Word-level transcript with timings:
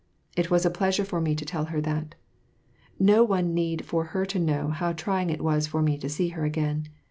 It 0.35 0.49
was 0.49 0.65
a 0.65 0.71
pleasure 0.71 1.05
for 1.05 1.21
me 1.21 1.35
to 1.35 1.45
tell 1.45 1.65
her 1.65 1.79
that. 1.81 2.15
No 2.97 3.23
need 3.39 3.85
for 3.85 4.05
her 4.05 4.25
to 4.25 4.39
know 4.39 4.69
how 4.69 4.93
trying 4.93 5.29
it 5.29 5.43
was 5.43 5.67
for 5.67 5.83
me 5.83 5.95
to 5.99 6.09
see 6.09 6.29
her 6.29 6.43
again. 6.43 6.87